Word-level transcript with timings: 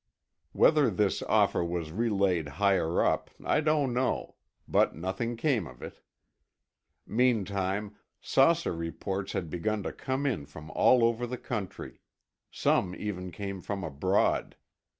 Whether 0.51 0.89
this 0.89 1.21
offer 1.21 1.63
was 1.63 1.91
relayed 1.91 2.47
higher 2.57 3.03
up, 3.03 3.29
I 3.45 3.59
don't 3.61 3.93
know. 3.93 4.33
But 4.67 4.95
nothing 4.95 5.37
came 5.37 5.67
of 5.67 5.83
it. 5.83 5.99
Meantime, 7.05 7.95
saucer 8.19 8.73
reports 8.75 9.33
had 9.33 9.51
begun 9.51 9.83
to 9.83 9.93
come 9.93 10.25
in 10.25 10.47
from 10.47 10.71
all 10.71 11.03
over 11.03 11.27
the 11.27 11.37
country. 11.37 11.99
Some 12.49 12.95
even 12.95 13.29
came 13.29 13.61
from 13.61 13.83
abroad. 13.83 14.55